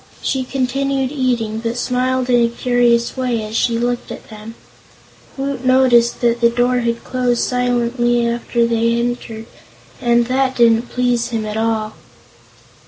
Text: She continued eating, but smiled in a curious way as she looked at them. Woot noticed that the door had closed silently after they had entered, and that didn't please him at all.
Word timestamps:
She 0.23 0.43
continued 0.43 1.11
eating, 1.11 1.59
but 1.59 1.77
smiled 1.77 2.27
in 2.27 2.43
a 2.43 2.49
curious 2.49 3.15
way 3.15 3.43
as 3.43 3.55
she 3.55 3.77
looked 3.77 4.11
at 4.11 4.31
them. 4.31 4.55
Woot 5.37 5.63
noticed 5.63 6.21
that 6.21 6.41
the 6.41 6.49
door 6.49 6.79
had 6.79 7.03
closed 7.03 7.43
silently 7.43 8.27
after 8.27 8.65
they 8.65 8.97
had 8.97 9.05
entered, 9.05 9.45
and 10.01 10.25
that 10.25 10.55
didn't 10.55 10.89
please 10.89 11.27
him 11.27 11.45
at 11.45 11.55
all. 11.55 11.93